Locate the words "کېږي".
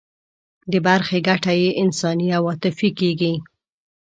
2.99-3.33